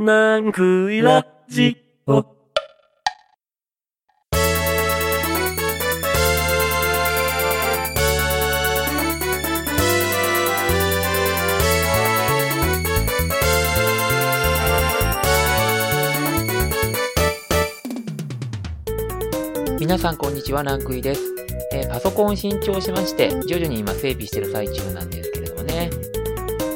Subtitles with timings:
[0.00, 2.24] なんくいラジオ。
[19.80, 21.22] 皆さんこんにちは、ランクイです。
[21.72, 25.90] えー、パソコンを新調しまして、徐々に今整備してる最中なんですけれどもね。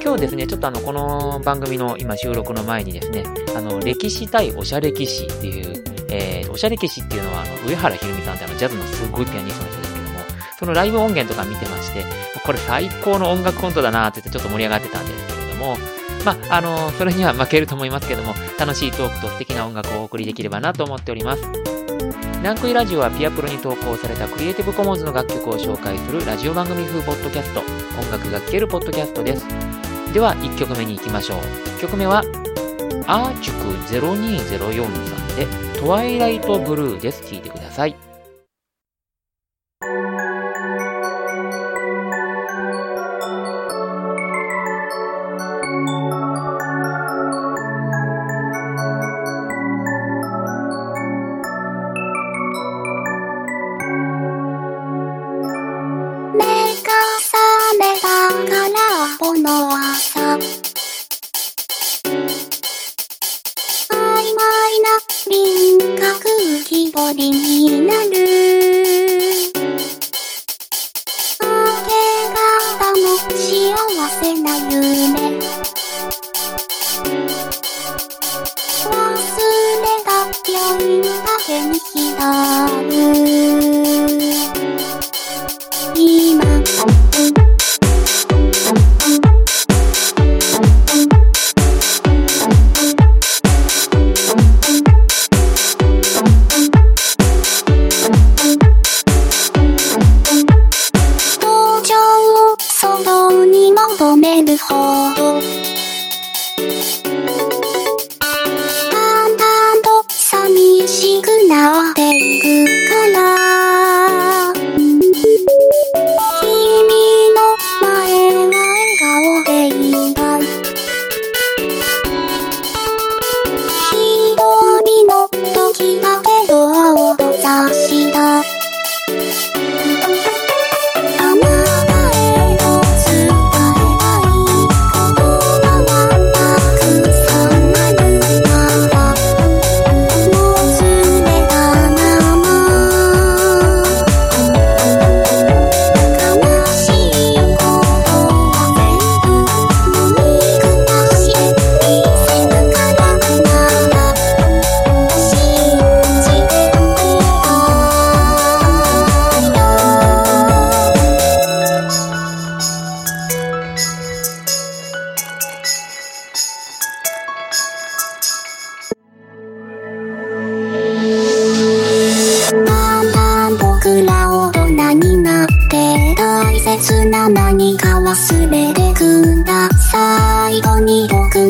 [0.05, 3.23] 今日ですね、ちょっとあの、この番組の今収録の前にですね、
[3.57, 10.19] あの、歴史対おしゃれ歴史っていう、えー、おしゃれ歴史っていうのはあの、上原ひろみさんってあの、ジャズのすごいピアニストの人ですけども、
[10.59, 12.05] そのライブ音源とか見てまして、
[12.45, 15.77] これ最高の音楽コントだなって言ってちょっと盛り上がってたんですけれども、
[16.25, 21.43] まあ、あの、それには負けると思いますけども、楽しいトークと素敵な音楽をお送りできればなと思っております。
[22.43, 29.82] ランクイラジオはピアプロに投稿されたクリエイティブコモンズの楽曲を紹介するラジオ番組風ポッドキャスト、音楽が聴けるポッドキャストです。
[30.13, 31.39] では1曲目に行きましょう。
[31.39, 32.23] 1曲目は、
[33.07, 35.47] アーチュク0204さんで、
[35.81, 37.23] トワイライトブルーです。
[37.23, 38.12] 聴いてください。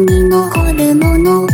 [0.00, 1.51] に残るもの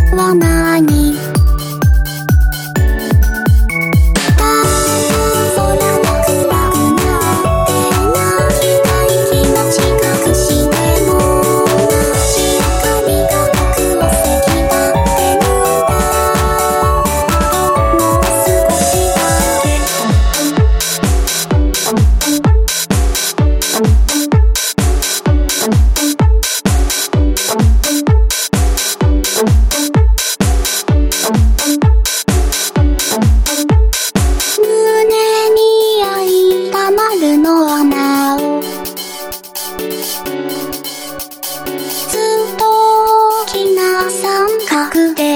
[44.90, 45.27] くで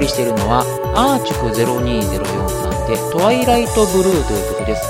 [0.00, 0.64] 送りしているのは、
[0.96, 4.80] アーチュク0204さんで、トワイライトブルーという曲です。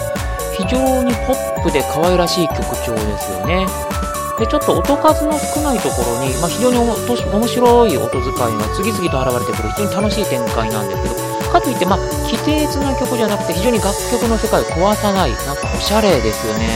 [0.55, 3.67] 非常にポップで可愛らしい曲調ですよね。
[4.39, 6.95] で、ちょっと音数の少ないところに、まあ、非常に面
[7.49, 11.15] 白い音使いが次々と現れてくる非常に楽しい展開なんですけど、
[11.51, 11.99] かといって、まあ、
[12.31, 16.71] 規定な曲じゃなくて非常に楽曲の世界を壊さない、なんかおしゃれですよね。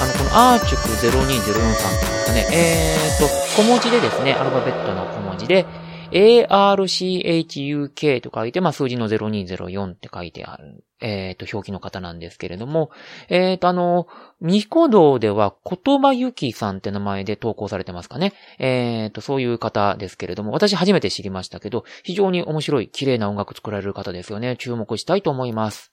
[0.00, 3.28] あの、このアーチュク0204さんっていうんですかね、えーと、
[3.60, 5.66] 小文字でですね、アルファベットの小文字で、
[6.10, 12.90] ARCHUK と書いて、まあ、数字の0204って書いてある、えっ、ー、と、表記の方なんですけれども、
[13.28, 14.06] えっ、ー、と、あの、
[14.40, 18.32] ニコ動では、言葉ゆきさんって名前で投稿されてますかね。
[18.58, 24.56] えっ、ー、と、そういう方ですけれども、私初めて知りましたけど、非常に面白い、綺麗な音楽作られる方ですよね。
[24.56, 25.92] 注目したいと思います。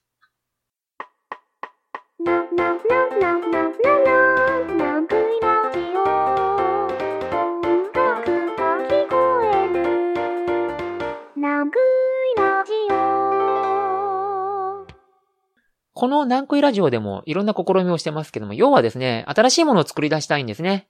[15.95, 20.89] このナンクイラジオでもいろんな試みをしてますけども、要はですね、新しいものを作り出したいんですね。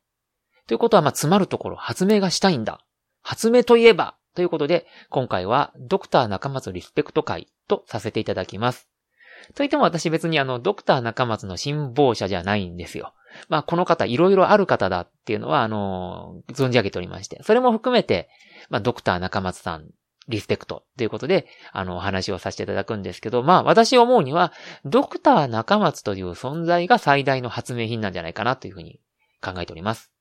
[0.67, 2.83] ということは、まあ、詰まるところ、発明がしたいんだ。
[3.21, 8.89] 発明といえば、ということで、今回は、ドクター中松リスペクト会とさせていただきます。
[9.53, 13.13] といっても私別にあの、ドクター中松の辛抱者じゃないんですよ。
[13.47, 18.27] まあ、この方、いろいろある方だっていうのは、あの、存じ上げておりまして、それも含めて、
[18.71, 19.85] まあ、ドクター中松さん
[20.27, 24.51] リスペクトということで、あの、お話をさせていただくんですけど、まあ、私思うには、
[24.83, 28.99] ドクター中松という存在が最大の発明品なんじゃないかなというふうに
[29.41, 30.11] 考えております。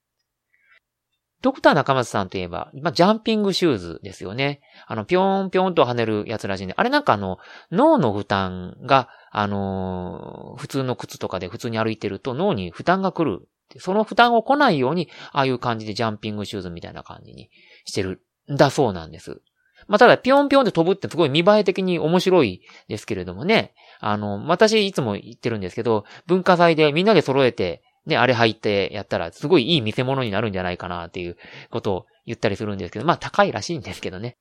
[1.45, 4.61] ドクター中松さんといえば、まあ、ジャンピングシューズですよね。
[4.87, 7.39] あの、ぴょんぴょんと跳ねるやつらしいんで、あれなんかあの、
[7.71, 13.47] 脳の負担が、あのー、普通の靴とかで普通に歩いてると脳に負担が来る。
[13.79, 17.51] その負担を来ないように、ああいう感じでジャンピングシューズみたいな感じに
[17.85, 19.43] してるんだそうなんです。
[19.87, 23.75] まあ、ただ、ぴょんぴょんって飛ぶってすごい見栄え的に面白いですけれどもね。
[24.01, 31.37] あの、私いつも言ってるんですけど、文化祭でみんなで揃えて、ね、あれ入ってやったら、すごいいい見せ物になるんじゃないかなっていう
[31.71, 34.37] ことを言ったりするんですけど、まあ高いらしいんですけどね。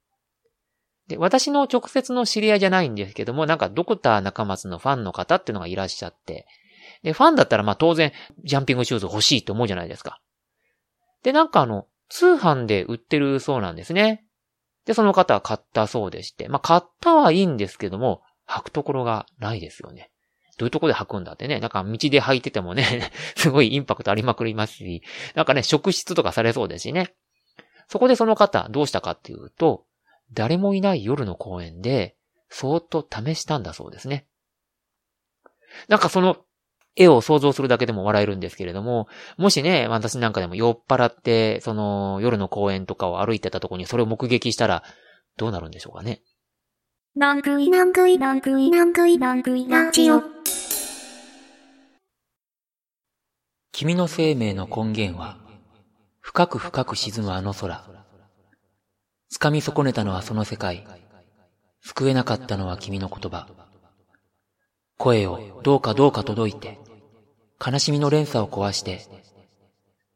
[1.07, 6.45] で、私の直接の知り合いじゃないんですけども、なんかドクター中松のファンの方っていうのがいらっしゃって、
[7.03, 8.11] で、ファンだったらまあ当然、
[8.43, 10.19] ジャンピングシューズ欲しいと思うじゃないですか。
[11.23, 14.22] で、なんかあの、通販で売ってるそうなんですね。
[14.85, 20.11] で、その方は買ったそうでして、まあ、買ったはいいんですけども、履くところがないですよね。
[20.57, 21.59] どういうところで履くんだってね。
[21.59, 25.01] なんか道で履いててもね、 すごいインパクトありまくりますし、
[25.35, 27.13] なんかね、職質とかされそうですしね。
[27.87, 29.85] そこでその方、どうしたかっていうと、
[30.31, 32.15] 誰もいない夜の公園で、
[32.49, 34.27] そーっと試したんだそうですね。
[35.87, 36.37] なんかその、
[36.95, 39.07] 絵を想像するだけでも笑えるんですけれども、
[39.37, 44.83] もしね、私なんかでも酔っ払って、その夜の公園とかを歩いてたとこにそれを目撃したら、
[45.37, 46.21] どうなるんでしょうかね。
[53.71, 55.37] 君の生命の根源は、
[56.19, 57.83] 深く深く沈むあの空。
[59.31, 60.85] 掴み損ねたのはその世界。
[61.81, 63.47] 救えなかったのは君の言葉。
[64.97, 66.79] 声をどうかどうか届いて、
[67.65, 69.01] 悲しみの連鎖を壊して、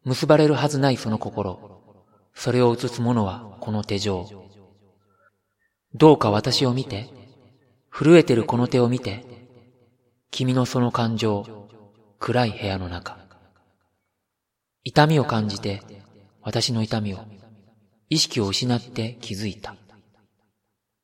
[0.04, 1.82] 結ばれるはずないその心、
[2.34, 4.27] それを映すものはこの手錠。
[5.96, 7.10] どうか私を見て、
[7.89, 9.25] 震えてるこの手を見て、
[10.30, 11.46] 君のその感情、
[12.20, 13.18] 暗い部屋の中。
[14.84, 15.82] 痛みを感じて、
[16.42, 17.20] 私の痛みを、
[18.10, 19.75] 意識を失って気づいた。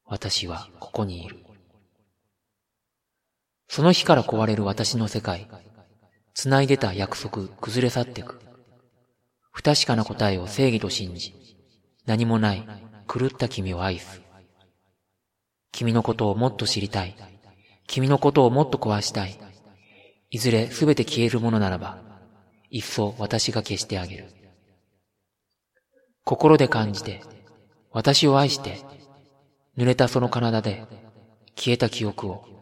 [0.06, 1.38] 私はここにいる。
[3.70, 5.48] その日から壊れる私の世界。
[6.34, 8.40] 繋いでた約束崩れ去ってく。
[9.52, 11.36] 不確かな答えを正義と信じ、
[12.06, 12.68] 何もない
[13.08, 14.22] 狂った君を愛す。
[15.72, 17.16] 君のことをもっと知りたい。
[17.88, 19.40] 君のことをもっと壊したい。
[20.32, 22.00] いずれすべて消えるものならば、
[22.70, 24.26] いっそ私が消してあげる。
[26.24, 27.22] 心で感じて、
[27.92, 28.80] 私を愛して、
[29.78, 30.88] 濡れたその体で
[31.56, 32.54] 消えた記憶を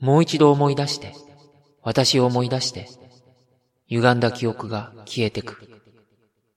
[0.00, 1.12] もう一度思い出して、
[1.82, 2.88] 私を思い出して、
[3.88, 5.82] 歪んだ記憶が消えてく。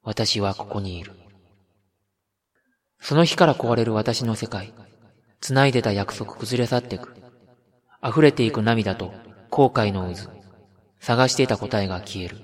[0.03, 1.13] 私はここにいる。
[2.99, 4.73] その日から壊れる私の世界。
[5.39, 7.15] 繋いでた約束崩れ去ってく。
[8.03, 9.13] 溢れていく涙と
[9.49, 10.31] 後悔の渦。
[10.99, 12.37] 探していた答えが消える。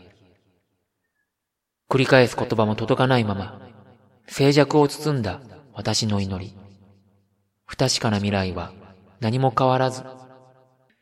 [1.89, 3.61] 繰り返す言葉も届かないまま、
[4.27, 5.41] 静寂を包んだ
[5.73, 6.55] 私の祈り。
[7.65, 8.71] 不確かな未来は
[9.19, 10.03] 何も変わらず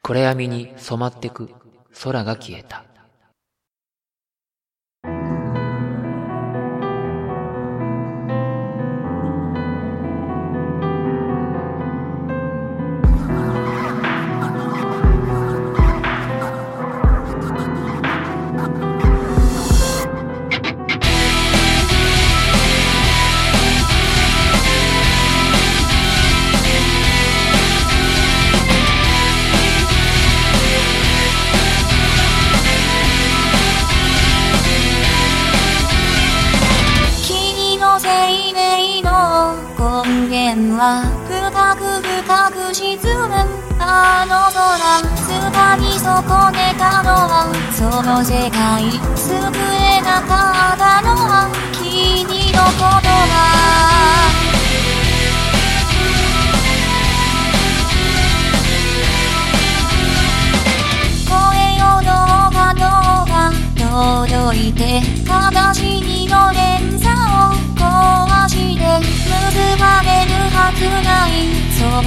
[0.01, 1.49] 暗闇に染まってく
[2.03, 2.84] 空が消えた。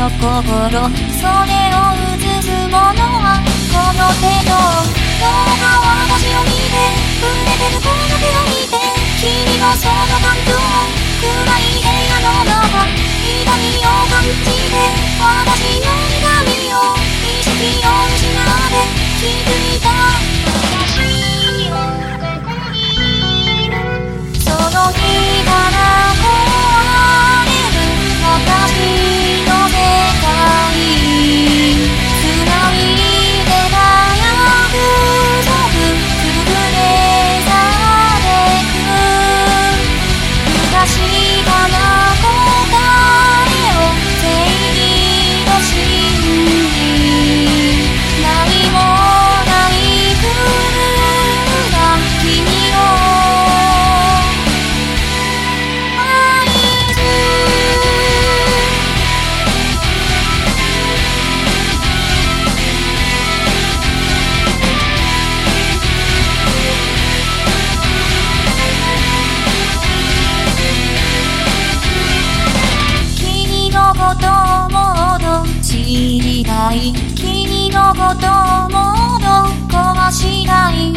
[0.09, 6.81] 心それを映すものはこの手とどうか私を見て
[7.21, 8.81] 触れてるこの手を見て
[9.21, 14.81] 君のその感情暗い部屋の中痛みを感じて
[15.21, 18.81] 私の痛みを意識を失って
[19.21, 20.48] 気づいた。
[78.19, 78.27] こと
[78.75, 78.83] も
[79.17, 79.23] っ
[79.71, 80.95] と壊したいい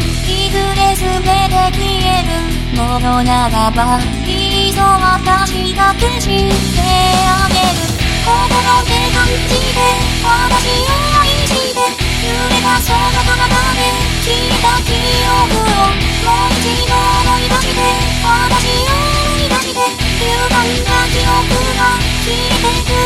[0.50, 6.82] ずれ全て消えるものならばいっそ私が消して
[7.26, 8.02] あげる。
[8.22, 8.38] 心
[8.86, 9.80] で感じて
[10.22, 13.82] 私を愛して揺れたその彼方で
[14.22, 14.90] 消えた記
[15.26, 15.90] 憶を
[16.22, 17.82] もう一度思い出して
[18.22, 23.01] 私を思い出して歪んだ記憶が消えてく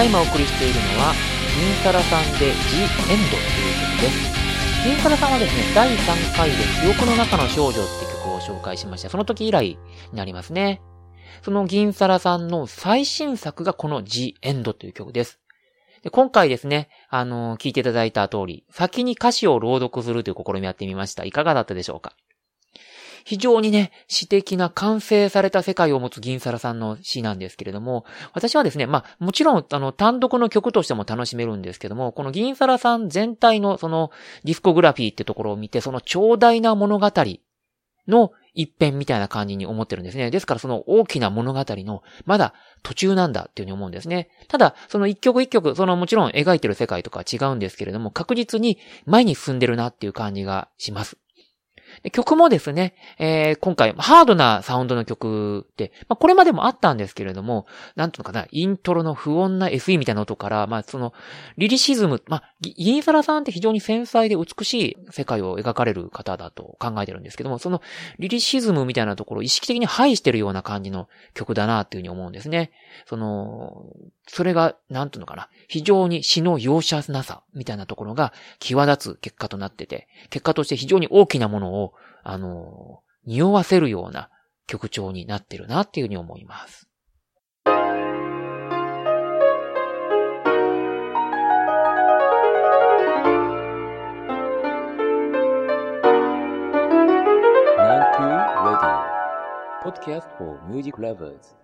[0.00, 1.12] ただいまお送りしているのは、
[1.60, 4.32] 銀サラさんで The End という曲です。
[4.82, 9.10] 銀サラさんはですね、第3回で記憶の中の少女って曲を紹介しました。
[9.10, 9.76] その時以来
[10.10, 10.80] になりますね。
[11.42, 15.38] その銀サラさんの最新作がこの The End という曲です。
[16.02, 21.26] で今回ですね、あの聞いていただいた通り、先に歌詞を朗読するという試みやってみました。
[21.26, 22.14] いかがだったでしょうか？
[23.24, 34.10] 非常にね、詩的な完成された世界を持つ銀サラさんの詩なんですけれども、私はですね、まあ、もちろん、あの、単独の曲としても楽しめるんですけども、この銀サラさん全体のその
[34.44, 37.10] ディスコグラフィーってところを見て、その長大な物語
[38.08, 40.30] の一編みたいな感じに思ってるんですね。
[40.30, 44.28] ですからその大きな物語のまだ途中なんだっていうふうに思うんですね。
[44.48, 51.16] ただ、その一曲一曲、そのもちろん描いてる世界とかは違うんですけれども、確実に前に進んでるなっていう感じがします。
[52.12, 57.66] 曲もですね、えー、今回、ハードなサウンドの曲って、まあ、これまでもあったんですけれども、
[57.96, 61.12] なんていうのかな、イントロの不穏な SE みたいな音から、まあ、その、
[61.56, 67.82] リリシズム、まあ、ギーサラさんって非常に繊細で美しい世界を描かれる方だと考えてるんですけども、その、
[68.18, 72.72] リリシズムみたいなところを意識的に排してるような感じの曲だなっていうふうに思うんですね。
[73.06, 73.86] その、
[74.32, 84.30] それが、なんていうのかな、非常に詩の容赦なさみたいなところが際立つ結果となってて、結果として非常に大きなものを、あの、匂わせるような
[84.68, 86.86] 曲調になってるなっていうふうに思います。
[99.82, 101.59] Podcast for Music Lovers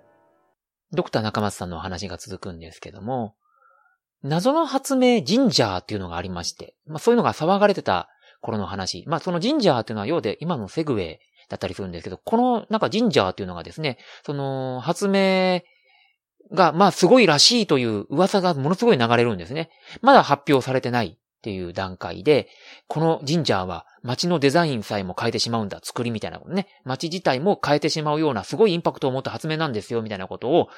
[0.93, 3.35] ドクター中松さんのお話が続くんですけども、
[4.23, 8.09] 謎の発明ジンジャーっていうのがありまして、まあそういうのが騒がれてた
[8.41, 9.05] 頃の話。
[9.07, 11.19] まあそのジンジャーっていうのは要で今のセグウェイ
[11.49, 15.63] だったりするんですけど、このなんかジンジャーっていうのがですね、その発明
[16.53, 19.71] がまあすごいらしいという噂がものすごい流れるんですね。
[20.03, 22.49] まだ発表されてないっていう段階で、
[22.89, 26.67] このジンジャーは街のデザインさえも変えてしまうんだ、作りみたいなことね。
[26.83, 30.69] 街自体も変えてしまうようなすごいインパクトを持った発明なんですよ、みたいなことを、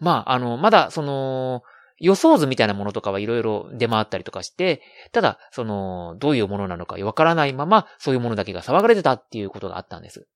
[0.00, 1.62] まあ、あの、まだその、
[1.98, 4.80] 予想図みたいなものとかはいろいろ出回ったりとかして、
[5.12, 10.26] ただ、その、どういうものなのかわからないまま、そういうものだけが騒がれてたっていうことがあったんです。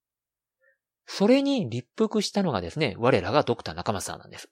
[1.06, 4.50] それに立腹したのがですね、我らがドクター中松さんなんです。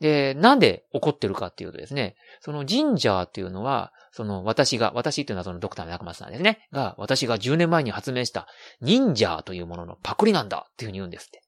[0.00, 6.68] で、なんで怒ってるかっていうとですね、そのジンジャーっていうのは、その私が、私っていうのはそのドクターの中松さんですね。
[6.72, 8.46] が、私が10年前に発明した
[8.80, 11.42] 忍者というもののパクリなんだっていうふうに言うんですって。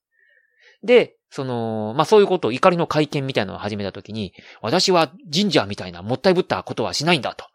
[0.83, 4.33] で、その、まあ、そういうことを怒りの会見みたいなのを始めたときに、
[4.63, 7.47] 私は忍者みたいなもったいぶったことはしないんだと。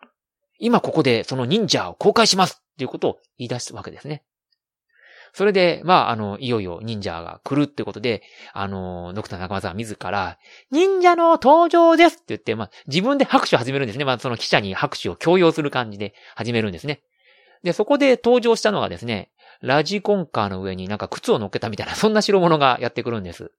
[0.59, 4.23] 今ここでその忍者を公開しますっていうことを言い出すわけですね。
[5.33, 8.21] それで、まあ、あの、いよいよ忍者が来るってことで、
[8.53, 10.37] あの、ドクター中間さん自ら、
[10.71, 14.05] 忍者の登場ですって言って、まあ、自分で拍手を始めるんですね。
[14.05, 17.01] まあ、その記者に拍手を強要する感じで始めるんですね。
[17.63, 23.51] で、そこで登場したのがですね、ラジコンカーの上になんか靴を乗っけたみたいな、そんな代物がやってくるんです。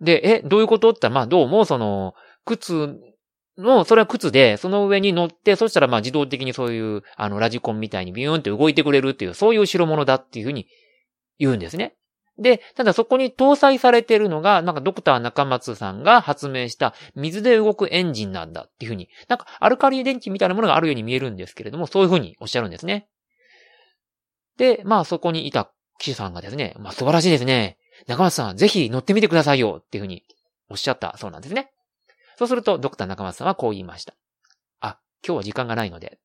[0.00, 2.98] で、え、どういうことって言ったら、まあ、どうも、その、靴
[3.58, 10.66] の、それは靴で、その上に乗って、そしたらま自動的にそういう、あの、ラジコンみたいにビューンって動いてくれるっていう、そういう代物だっていうふうに
[11.40, 11.96] 言うんですね。
[12.38, 23.08] で、ただそこに搭載されているのが、なんかドクター中松さんが発明した水で動くエンジンなんだっていうふうに、なんかアルカリ電池みたいなものがあるように見えるんですけれども、そういうふうにおっしゃるんですね。
[24.56, 27.76] で、まあそこにいた騎士さんがですね、まあ素晴らしいですね。
[28.06, 30.24] 中松さん、ぜひ乗ってみてくださいよっていうふうに
[30.70, 31.70] おっしゃったそうなんですね。
[32.38, 34.14] そうすると、ドクター中松さんはこう言いました。
[34.80, 36.18] あ、今日は時間がないので、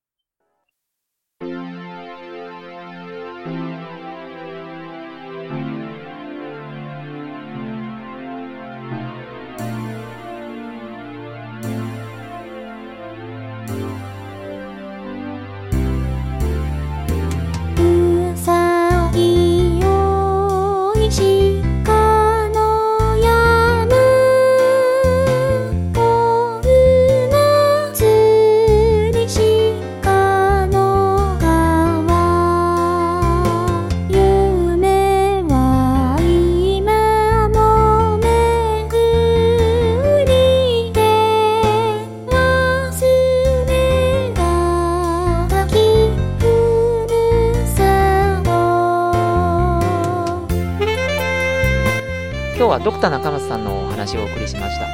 [52.79, 54.87] ドクター中松さんのお話をお送りしました。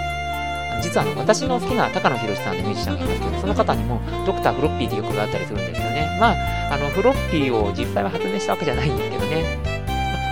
[0.81, 6.17] 実は私の好きな高野博さんでミュージシャンがいますけど、その方にもドクターフロッピーって曲があったりするんですよね。
[6.19, 9.59] まあ、あの、フロッピーを実際は発明したわけじゃないんですけどね。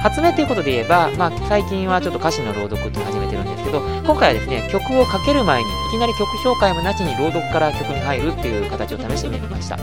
[0.01, 9.77] 発明ということで言えば、まあ、最近はちょっと歌詞の朗読って始めてるんですけど、今回はですね、曲をかける前に、いきなり曲紹介もなしに朗読から曲に入るっていう形を試してみました。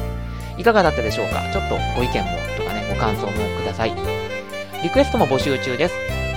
[0.58, 1.42] いかがだったでしょうか？
[1.52, 3.92] ちょっとご意見もとかね、ご感想もください。
[4.82, 5.94] リクエストも募集中です。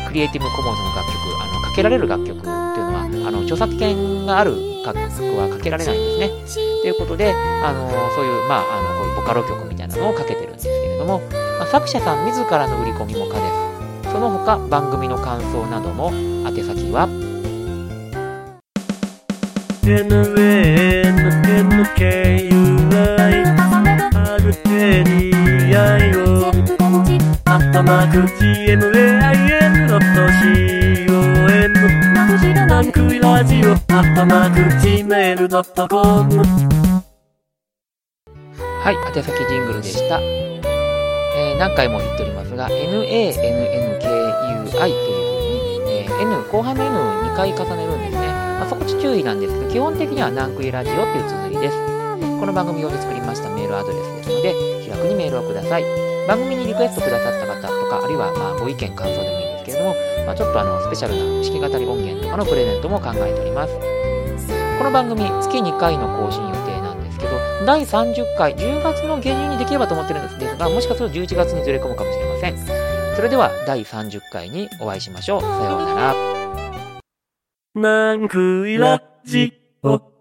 [0.09, 6.61] クリエイティブコモンズの楽曲、あの、かけられる楽曲っていうのは、あの、著作権がある楽曲はかけられないんですね。
[6.81, 7.31] ということで、
[7.63, 11.21] あの、そういう、まあ、あの、こういうボカロ曲みたいなのをかけてるんですけれども、
[11.59, 13.47] まあ、作者さん自らの売り込みも可で
[14.03, 14.11] す。
[14.11, 17.07] その他、番組の感想なども、宛先は、
[19.83, 20.39] NNKUI
[27.45, 29.18] アットマーク GMAIN
[33.29, 36.43] ラジオアットマーク Gmail.com
[38.81, 40.19] はい、宛先ジングルでした。
[40.19, 43.13] えー、何回も言っておりますが、NANNKUI というふ
[44.65, 44.81] う
[45.85, 48.27] に、えー N、後半の N を2回重ねるんですね。
[48.27, 51.77] まあ、そこ注意なんですけど、基本的にはナンクイラジオっていう綴りです。
[52.39, 55.85] この番組用に作りましたメールアドレスですので、気楽にメールをください。
[56.27, 63.73] 番組にリクエストくださった方とか、あるいはまあご意見、感想でもいいけれども、まあ、ちょっとあのスペシャルな弾き語り音源とかのプレゼントも考えております。
[64.77, 67.31] この番組、月2回の更新予定なんですけど、
[67.65, 72.57] 第30回、10月の下旬にできればと思ってるんですが、もしかすると11月にずれ込むかもしれません。
[73.15, 75.41] それでは、第30回にお会いしましょう。
[75.41, 76.15] さようなら。
[77.75, 79.53] なんくいラジ
[79.83, 80.18] オ